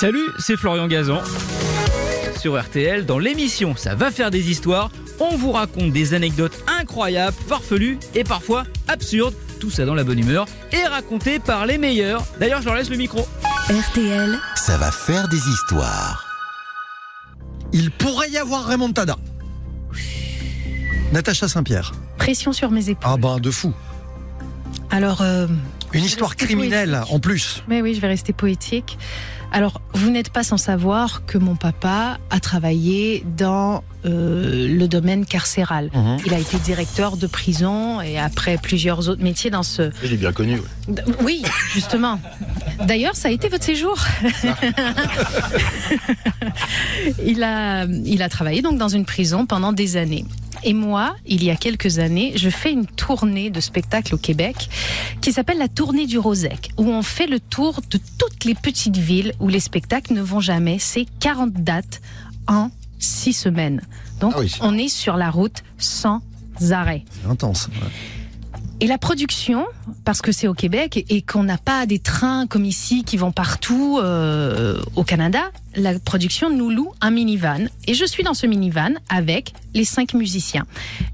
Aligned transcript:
Salut, 0.00 0.28
c'est 0.38 0.56
Florian 0.56 0.86
Gazan. 0.86 1.20
Sur 2.38 2.56
RTL, 2.56 3.04
dans 3.04 3.18
l'émission 3.18 3.74
Ça 3.74 3.96
va 3.96 4.12
faire 4.12 4.30
des 4.30 4.48
histoires, 4.48 4.92
on 5.18 5.36
vous 5.36 5.50
raconte 5.50 5.90
des 5.90 6.14
anecdotes 6.14 6.56
incroyables, 6.68 7.36
farfelues 7.48 7.98
et 8.14 8.22
parfois 8.22 8.62
absurdes. 8.86 9.34
Tout 9.58 9.70
ça 9.70 9.84
dans 9.84 9.96
la 9.96 10.04
bonne 10.04 10.20
humeur 10.20 10.46
et 10.70 10.84
raconté 10.84 11.40
par 11.40 11.66
les 11.66 11.78
meilleurs. 11.78 12.24
D'ailleurs, 12.38 12.60
je 12.60 12.66
leur 12.66 12.76
laisse 12.76 12.90
le 12.90 12.96
micro. 12.96 13.26
RTL, 13.68 14.38
Ça 14.54 14.76
va 14.76 14.92
faire 14.92 15.26
des 15.26 15.48
histoires. 15.48 16.28
Il 17.72 17.90
pourrait 17.90 18.30
y 18.30 18.38
avoir 18.38 18.66
Raymond 18.66 18.92
Tada. 18.92 19.16
Natacha 21.12 21.48
Saint-Pierre. 21.48 21.90
Pression 22.18 22.52
sur 22.52 22.70
mes 22.70 22.88
épaules. 22.88 23.10
Ah 23.12 23.16
ben 23.16 23.40
de 23.40 23.50
fou. 23.50 23.74
Alors, 24.92 25.22
euh, 25.22 25.48
Une 25.92 26.04
histoire 26.04 26.36
criminelle 26.36 26.90
poétique. 26.92 27.14
en 27.14 27.18
plus. 27.20 27.62
mais 27.68 27.82
oui, 27.82 27.94
je 27.94 28.00
vais 28.00 28.08
rester 28.08 28.32
poétique. 28.32 28.98
Alors, 29.50 29.80
vous 29.94 30.10
n'êtes 30.10 30.28
pas 30.28 30.44
sans 30.44 30.58
savoir 30.58 31.24
que 31.24 31.38
mon 31.38 31.56
papa 31.56 32.18
a 32.28 32.38
travaillé 32.38 33.24
dans 33.38 33.82
euh, 34.04 34.68
le 34.68 34.88
domaine 34.88 35.24
carcéral. 35.24 35.88
Mhm. 35.94 36.18
Il 36.26 36.34
a 36.34 36.38
été 36.38 36.58
directeur 36.58 37.16
de 37.16 37.26
prison 37.26 38.02
et 38.02 38.18
après 38.18 38.58
plusieurs 38.58 39.08
autres 39.08 39.22
métiers 39.22 39.48
dans 39.48 39.62
ce. 39.62 39.90
Il 40.04 40.12
est 40.12 40.18
bien 40.18 40.32
connu. 40.32 40.60
D- 40.88 41.00
Oui, 41.22 41.42
justement. 41.72 42.20
D'ailleurs, 42.86 43.16
ça 43.16 43.28
a 43.28 43.30
été 43.30 43.48
votre 43.48 43.64
séjour. 43.64 43.96
il, 47.24 47.42
a, 47.42 47.84
il 47.86 48.22
a 48.22 48.28
travaillé 48.28 48.60
donc 48.62 48.78
dans 48.78 48.88
une 48.88 49.04
prison 49.06 49.46
pendant 49.46 49.72
des 49.72 49.96
années. 49.96 50.24
Et 50.64 50.74
moi, 50.74 51.14
il 51.26 51.44
y 51.44 51.50
a 51.50 51.56
quelques 51.56 51.98
années, 51.98 52.32
je 52.36 52.50
fais 52.50 52.72
une 52.72 52.86
tournée 52.86 53.50
de 53.50 53.60
spectacle 53.60 54.14
au 54.14 54.18
Québec 54.18 54.68
qui 55.20 55.32
s'appelle 55.32 55.58
la 55.58 55.68
tournée 55.68 56.06
du 56.06 56.18
Rosec, 56.18 56.70
où 56.76 56.88
on 56.90 57.02
fait 57.02 57.26
le 57.26 57.40
tour 57.40 57.80
de 57.90 57.98
toutes 58.18 58.44
les 58.44 58.54
petites 58.54 58.96
villes 58.96 59.34
où 59.40 59.48
les 59.48 59.60
spectacles 59.60 60.14
ne 60.14 60.20
vont 60.22 60.40
jamais. 60.40 60.78
C'est 60.78 61.06
40 61.20 61.52
dates 61.52 62.00
en 62.46 62.70
6 62.98 63.32
semaines. 63.32 63.82
Donc, 64.20 64.32
Ah 64.36 64.40
oui. 64.40 64.52
on 64.60 64.76
est 64.76 64.88
sur 64.88 65.16
la 65.16 65.30
route 65.30 65.62
sans 65.78 66.20
arrêt. 66.70 67.04
C'est 67.22 67.30
intense. 67.30 67.68
ouais. 67.68 67.88
Et 68.80 68.86
la 68.86 68.96
production, 68.96 69.66
parce 70.04 70.22
que 70.22 70.30
c'est 70.30 70.46
au 70.46 70.54
Québec 70.54 71.04
et 71.08 71.20
qu'on 71.20 71.42
n'a 71.42 71.58
pas 71.58 71.84
des 71.84 71.98
trains 71.98 72.46
comme 72.46 72.64
ici 72.64 73.02
qui 73.02 73.16
vont 73.16 73.32
partout 73.32 73.98
euh, 74.00 74.80
au 74.94 75.02
Canada, 75.02 75.50
la 75.74 75.98
production 75.98 76.48
nous 76.48 76.70
loue 76.70 76.92
un 77.00 77.10
minivan. 77.10 77.66
Et 77.88 77.94
je 77.94 78.04
suis 78.04 78.22
dans 78.22 78.34
ce 78.34 78.46
minivan 78.46 78.94
avec 79.08 79.52
les 79.74 79.84
cinq 79.84 80.14
musiciens. 80.14 80.64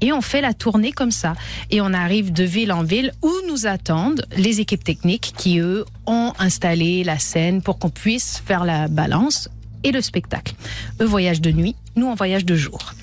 Et 0.00 0.12
on 0.12 0.20
fait 0.20 0.40
la 0.40 0.54
tournée 0.54 0.92
comme 0.92 1.10
ça. 1.10 1.34
Et 1.72 1.80
on 1.80 1.92
arrive 1.92 2.32
de 2.32 2.44
ville 2.44 2.70
en 2.70 2.84
ville 2.84 3.12
où 3.22 3.32
nous 3.48 3.66
attendent 3.66 4.24
les 4.36 4.60
équipes 4.60 4.84
techniques 4.84 5.32
qui, 5.36 5.58
eux, 5.58 5.84
ont 6.06 6.34
installé 6.38 7.02
la 7.02 7.18
scène 7.18 7.60
pour 7.60 7.80
qu'on 7.80 7.90
puisse 7.90 8.40
faire 8.46 8.64
la 8.64 8.86
balance 8.86 9.48
et 9.82 9.90
le 9.90 10.00
spectacle. 10.00 10.54
Eux 11.00 11.06
voyagent 11.06 11.40
de 11.40 11.50
nuit, 11.50 11.74
nous 11.96 12.06
on 12.06 12.14
voyage 12.14 12.44
de 12.44 12.54
jour. 12.54 12.94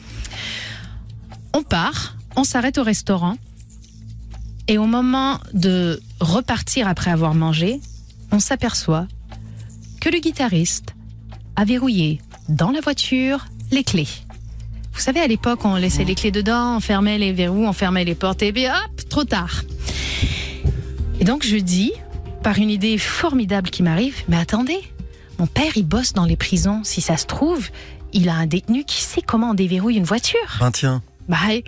On 1.54 1.64
part, 1.64 2.16
on 2.38 2.46
s'arrête 2.46 2.78
au 2.78 2.84
restaurant. 2.84 3.36
Et 4.68 4.78
au 4.78 4.86
moment 4.86 5.40
de 5.54 6.02
repartir 6.20 6.88
après 6.88 7.12
avoir 7.12 7.36
mangé, 7.36 7.80
on 8.32 8.40
s'aperçoit 8.40 9.08
que 10.02 10.10
le 10.10 10.20
guitariste 10.20 10.96
a 11.56 11.66
verrouillé 11.66 12.22
dans 12.50 12.72
la 12.72 12.82
voiture 12.82 13.46
les 13.72 13.84
clés. 13.84 14.08
Vous 14.94 15.02
savez, 15.02 15.20
à 15.20 15.28
l'époque, 15.28 15.66
on 15.66 15.76
laissait 15.76 16.04
les 16.04 16.16
clés 16.16 16.32
dedans, 16.32 16.78
on 16.78 16.80
fermait 16.80 17.18
les 17.18 17.34
verrous, 17.34 17.66
on 17.66 17.74
fermait 17.74 18.06
les 18.06 18.16
portes, 18.16 18.42
et 18.44 18.52
puis 18.52 18.68
hop, 18.68 19.10
trop 19.10 19.24
tard. 19.24 19.64
Et 21.20 21.26
donc 21.26 21.46
je 21.46 21.58
dis, 21.58 21.92
par 22.44 22.58
une 22.58 22.70
idée 22.70 22.98
formidable 22.98 23.70
qui 23.70 23.84
m'arrive, 23.84 24.24
mais 24.28 24.38
attendez, 24.38 24.80
mon 25.38 25.48
père, 25.48 25.76
il 25.76 25.86
bosse 25.86 26.14
dans 26.14 26.26
les 26.26 26.38
prisons. 26.38 26.82
Si 26.84 27.02
ça 27.02 27.18
se 27.18 27.26
trouve, 27.26 27.68
il 28.14 28.30
a 28.30 28.36
un 28.36 28.46
détenu 28.46 28.84
qui 28.84 29.02
sait 29.02 29.22
comment 29.22 29.52
on 29.52 29.54
déverrouille 29.54 29.98
une 29.98 30.06
voiture. 30.06 30.58
Ben. 30.60 31.02
Et- 31.50 31.64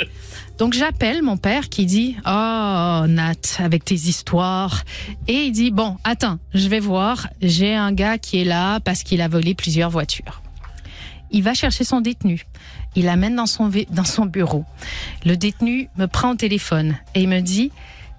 donc 0.57 0.73
j'appelle 0.73 1.22
mon 1.23 1.38
père 1.38 1.69
qui 1.69 1.85
dit 1.85 2.16
Oh 2.25 3.03
Nat, 3.07 3.34
avec 3.59 3.85
tes 3.85 3.95
histoires. 3.95 4.84
Et 5.28 5.45
il 5.45 5.51
dit 5.51 5.72
Bon, 5.72 5.97
attends, 6.03 6.40
je 6.53 6.68
vais 6.68 6.79
voir. 6.79 7.28
J'ai 7.41 7.75
un 7.75 7.91
gars 7.91 8.17
qui 8.17 8.40
est 8.41 8.46
là 8.46 8.79
parce 8.79 9.03
qu'il 9.03 9.22
a 9.22 9.28
volé 9.28 9.53
plusieurs 9.56 9.90
voitures. 9.90 10.41
Il 11.31 11.44
va 11.44 11.53
chercher 11.53 11.84
son 11.84 12.01
détenu. 12.01 12.44
Il 12.96 13.06
l'amène 13.06 13.35
dans 13.35 13.46
son, 13.46 13.69
dans 13.91 14.06
son 14.06 14.25
bureau. 14.25 14.63
Le 15.25 15.35
détenu 15.35 15.90
me 15.97 16.07
prend 16.07 16.31
au 16.31 16.35
téléphone 16.35 16.96
et 17.16 17.22
il 17.23 17.28
me 17.29 17.41
dit 17.41 17.72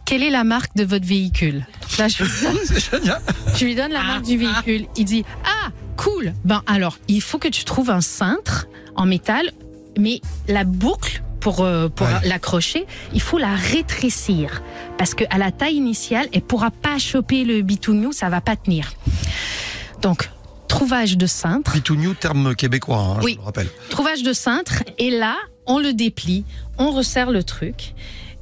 Quelle 0.05 0.23
est 0.23 0.31
la 0.31 0.45
marque 0.45 0.77
de 0.77 0.85
votre 0.85 1.07
véhicule? 1.07 1.67
Donc 1.83 1.99
Là, 1.99 2.09
je 2.09 2.23
lui 2.23 2.31
donne 2.43 3.09
je 3.57 3.65
lui 3.65 3.75
donne 3.75 3.93
la 3.93 4.03
marque 4.03 4.25
du 4.25 4.37
véhicule. 4.37 4.87
Il 4.97 5.05
dit 5.05 5.25
Ah, 5.45 5.71
cool. 5.97 6.35
Ben 6.45 6.63
alors, 6.67 6.99
il 7.09 7.21
faut 7.23 7.39
que 7.39 7.49
tu 7.49 7.65
trouves 7.65 7.91
un 7.91 8.01
cintre 8.03 8.67
en 8.95 9.07
métal, 9.07 9.51
mais 9.99 10.21
la 10.47 10.65
boucle 10.65 11.23
pour, 11.41 11.61
euh, 11.61 11.89
pour 11.89 12.07
Ouais. 12.07 12.15
l'accrocher, 12.29 12.87
il 13.15 13.21
faut 13.21 13.39
la 13.39 13.55
rétrécir 13.55 14.63
parce 14.97 15.15
que 15.15 15.25
à 15.31 15.39
la 15.39 15.51
taille 15.53 15.77
initiale, 15.77 16.29
elle 16.33 16.43
pourra 16.43 16.71
pas 16.71 16.99
choper 16.99 17.45
le 17.45 17.63
bitougnou, 17.63 18.13
ça 18.13 18.29
va 18.29 18.41
pas 18.41 18.57
tenir. 18.57 18.93
Donc, 20.03 20.31
trouvage 20.69 21.17
de 21.17 21.27
cintre. 21.27 21.73
Pitou 21.73 21.97
terme 22.15 22.55
québécois, 22.55 22.99
hein, 22.99 23.21
Oui. 23.23 23.33
je 23.35 23.39
le 23.39 23.45
rappelle. 23.45 23.69
Trouvage 23.91 24.23
de 24.23 24.33
cintre, 24.33 24.83
et 24.99 25.11
là, 25.11 25.37
on 25.67 25.79
le 25.79 25.93
déplie, 25.93 26.45
on 26.79 26.91
resserre 26.93 27.31
le 27.31 27.43
truc. 27.43 27.95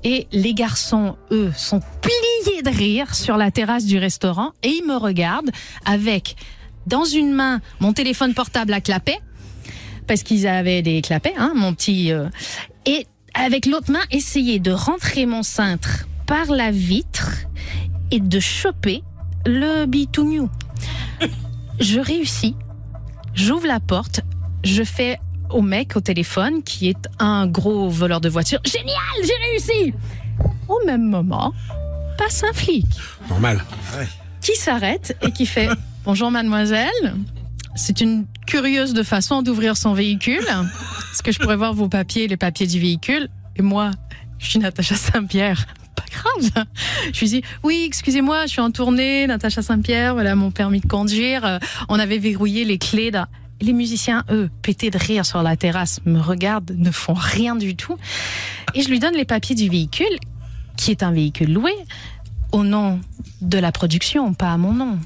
Et 0.04 0.26
les 0.32 0.54
garçons, 0.54 1.16
eux, 1.32 1.52
sont 1.56 1.80
pliés 2.00 2.62
de 2.62 2.70
rire 2.70 3.14
sur 3.14 3.36
la 3.36 3.50
terrasse 3.50 3.84
du 3.86 3.98
restaurant 3.98 4.52
et 4.62 4.68
ils 4.68 4.86
me 4.86 4.96
regardent 4.96 5.50
avec, 5.84 6.36
dans 6.86 7.04
une 7.04 7.32
main, 7.32 7.60
mon 7.80 7.92
téléphone 7.92 8.32
portable 8.34 8.72
à 8.72 8.80
clapet, 8.80 9.18
parce 10.06 10.22
qu'ils 10.22 10.46
avaient 10.46 10.82
des 10.82 11.02
clapets, 11.02 11.34
hein, 11.36 11.52
mon 11.56 11.74
petit. 11.74 12.12
euh, 12.12 12.28
et 12.86 13.06
avec 13.34 13.66
l'autre 13.66 13.92
main, 13.92 14.00
essayer 14.10 14.58
de 14.58 14.70
rentrer 14.70 15.26
mon 15.26 15.42
cintre 15.42 16.06
par 16.26 16.47
la 16.47 16.70
vitre 16.70 17.32
et 18.10 18.20
de 18.20 18.41
choper 18.41 19.02
le 19.44 19.86
bitougnou. 19.86 20.48
Je 21.78 22.00
réussis, 22.00 22.54
j'ouvre 23.34 23.66
la 23.66 23.80
porte, 23.80 24.22
je 24.64 24.82
fais 24.82 25.19
au 25.50 25.60
mec 25.60 25.97
au 25.97 26.00
téléphone 26.00 26.62
qui 26.62 26.88
est 26.88 27.08
un 27.19 27.47
gros 27.47 27.88
voleur 27.88 28.20
de 28.20 28.28
voiture. 28.28 28.60
Génial, 28.64 28.97
j'ai 29.22 29.50
réussi. 29.50 29.94
Au 30.68 30.84
même 30.86 31.04
moment, 31.04 31.53
passe 32.18 32.42
un 32.42 32.53
flic 32.53 32.86
Normal. 33.28 33.62
qui 34.41 34.56
s'arrête 34.56 35.16
et 35.22 35.30
qui 35.30 35.47
fait 35.47 35.68
Bonjour 36.04 36.30
mademoiselle. 36.30 37.16
C'est 37.74 38.00
une 38.00 38.26
curieuse 38.47 38.94
de 38.94 39.03
façon 39.03 39.42
d'ouvrir 39.42 39.76
son 39.76 39.92
véhicule. 39.92 40.47
Est-ce 41.16 41.22
que 41.22 41.32
je 41.32 41.38
pourrais 41.38 41.56
voir 41.56 41.72
vos 41.72 41.88
papiers, 41.88 42.28
les 42.28 42.37
papiers 42.37 42.66
du 42.66 42.78
véhicule 42.78 43.31
Et 43.56 43.62
moi, 43.62 43.91
je 44.38 44.50
suis 44.50 44.59
Natacha 44.59 44.97
Saint-Pierre. 44.97 45.66
Pas 45.94 46.04
grave. 46.10 46.66
Je 47.10 47.21
lui 47.21 47.28
dis 47.28 47.43
Oui, 47.62 47.84
excusez-moi, 47.87 48.44
je 48.44 48.50
suis 48.50 48.60
en 48.60 48.71
tournée, 48.71 49.27
Natacha 49.27 49.62
Saint-Pierre, 49.62 50.12
voilà 50.12 50.34
mon 50.34 50.50
permis 50.50 50.81
de 50.81 50.87
conduire. 50.87 51.47
Euh, 51.47 51.59
On 51.88 51.99
avait 51.99 52.19
verrouillé 52.19 52.66
les 52.66 52.77
clés. 52.77 53.10
Dans... 53.10 53.25
Les 53.62 53.72
musiciens, 53.72 54.25
eux, 54.31 54.50
pétés 54.60 54.91
de 54.91 54.99
rire 54.99 55.25
sur 55.25 55.43
la 55.43 55.56
terrasse, 55.56 56.00
me 56.04 56.21
regardent, 56.21 56.75
ne 56.77 56.91
font 56.91 57.15
rien 57.15 57.56
du 57.56 57.77
tout. 57.77 57.97
Et 58.75 58.83
je 58.83 58.91
lui 58.91 58.98
donne 58.98 59.15
les 59.15 59.25
papiers 59.25 59.54
du 59.54 59.71
véhicule, 59.71 60.19
qui 60.77 60.91
est 60.91 61.03
un 61.03 61.12
véhicule 61.12 61.50
loué, 61.50 61.72
au 62.53 62.62
nom 62.62 63.00
de 63.41 63.56
la 63.56 63.72
production, 63.72 64.34
pas 64.34 64.53
à 64.53 64.59
mon 64.59 64.75
nom. 64.75 64.98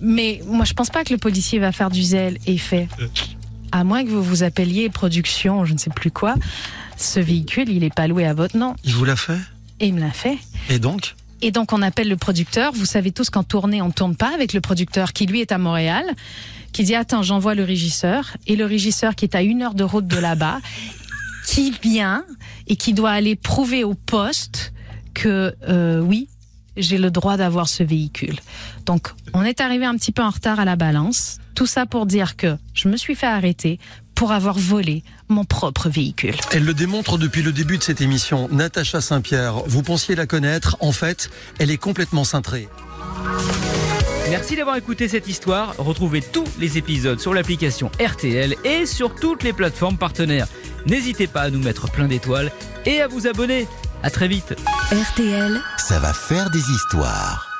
Mais 0.00 0.40
moi, 0.46 0.64
je 0.64 0.72
pense 0.72 0.88
pas 0.88 1.04
que 1.04 1.12
le 1.12 1.18
policier 1.18 1.58
va 1.58 1.70
faire 1.70 1.90
du 1.90 2.02
zèle 2.02 2.38
et 2.46 2.52
il 2.54 2.60
fait. 2.60 2.88
À 3.72 3.84
moins 3.84 4.04
que 4.04 4.10
vous 4.10 4.22
vous 4.22 4.42
appeliez 4.42 4.88
production, 4.90 5.64
je 5.64 5.72
ne 5.72 5.78
sais 5.78 5.90
plus 5.90 6.10
quoi, 6.10 6.34
ce 6.96 7.20
véhicule, 7.20 7.68
il 7.70 7.84
est 7.84 7.94
pas 7.94 8.06
loué 8.06 8.26
à 8.26 8.34
votre 8.34 8.56
nom. 8.56 8.76
Il 8.84 8.94
vous 8.94 9.04
l'a 9.04 9.16
fait 9.16 9.38
Et 9.80 9.86
il 9.86 9.94
me 9.94 10.00
l'a 10.00 10.12
fait. 10.12 10.38
Et 10.68 10.78
donc 10.78 11.14
Et 11.40 11.50
donc, 11.50 11.72
on 11.72 11.82
appelle 11.82 12.08
le 12.08 12.16
producteur. 12.16 12.72
Vous 12.72 12.84
savez 12.84 13.12
tous 13.12 13.30
qu'en 13.30 13.42
tournée, 13.42 13.82
on 13.82 13.88
ne 13.88 13.92
tourne 13.92 14.14
pas 14.14 14.32
avec 14.34 14.52
le 14.52 14.60
producteur 14.60 15.12
qui, 15.12 15.26
lui, 15.26 15.40
est 15.40 15.52
à 15.52 15.58
Montréal, 15.58 16.04
qui 16.72 16.84
dit 16.84 16.94
Attends, 16.94 17.22
j'envoie 17.22 17.54
le 17.54 17.64
régisseur. 17.64 18.36
Et 18.46 18.56
le 18.56 18.66
régisseur 18.66 19.14
qui 19.14 19.24
est 19.24 19.34
à 19.34 19.42
une 19.42 19.62
heure 19.62 19.74
de 19.74 19.84
route 19.84 20.06
de 20.06 20.18
là-bas, 20.18 20.60
qui 21.46 21.72
vient 21.82 22.24
et 22.68 22.76
qui 22.76 22.92
doit 22.92 23.10
aller 23.10 23.36
prouver 23.36 23.84
au 23.84 23.94
poste 23.94 24.72
que, 25.14 25.54
euh, 25.68 26.00
oui, 26.00 26.28
j'ai 26.76 26.98
le 26.98 27.10
droit 27.10 27.36
d'avoir 27.36 27.68
ce 27.68 27.82
véhicule. 27.82 28.38
Donc, 28.86 29.08
on 29.34 29.42
est 29.42 29.60
arrivé 29.60 29.84
un 29.84 29.96
petit 29.96 30.12
peu 30.12 30.22
en 30.22 30.30
retard 30.30 30.60
à 30.60 30.64
la 30.64 30.76
balance. 30.76 31.38
Tout 31.54 31.66
ça 31.66 31.86
pour 31.86 32.06
dire 32.06 32.36
que 32.36 32.56
je 32.74 32.88
me 32.88 32.96
suis 32.96 33.14
fait 33.14 33.26
arrêter 33.26 33.78
pour 34.14 34.32
avoir 34.32 34.58
volé 34.58 35.02
mon 35.28 35.44
propre 35.44 35.88
véhicule. 35.88 36.36
Elle 36.52 36.64
le 36.64 36.74
démontre 36.74 37.18
depuis 37.18 37.42
le 37.42 37.52
début 37.52 37.78
de 37.78 37.82
cette 37.82 38.00
émission. 38.00 38.48
Natacha 38.52 39.00
Saint-Pierre, 39.00 39.54
vous 39.66 39.82
pensiez 39.82 40.14
la 40.14 40.26
connaître. 40.26 40.76
En 40.80 40.92
fait, 40.92 41.30
elle 41.58 41.70
est 41.70 41.78
complètement 41.78 42.24
cintrée. 42.24 42.68
Merci 44.30 44.56
d'avoir 44.56 44.76
écouté 44.76 45.08
cette 45.08 45.28
histoire. 45.28 45.74
Retrouvez 45.76 46.22
tous 46.22 46.46
les 46.58 46.78
épisodes 46.78 47.20
sur 47.20 47.34
l'application 47.34 47.90
RTL 48.00 48.54
et 48.64 48.86
sur 48.86 49.14
toutes 49.14 49.42
les 49.42 49.52
plateformes 49.52 49.98
partenaires. 49.98 50.46
N'hésitez 50.86 51.26
pas 51.26 51.42
à 51.42 51.50
nous 51.50 51.60
mettre 51.60 51.90
plein 51.90 52.08
d'étoiles 52.08 52.50
et 52.86 53.02
à 53.02 53.08
vous 53.08 53.26
abonner. 53.26 53.66
À 54.02 54.10
très 54.10 54.28
vite. 54.28 54.54
RTL. 54.90 55.60
Ça 55.76 55.98
va 55.98 56.12
faire 56.12 56.50
des 56.50 56.60
histoires. 56.70 57.51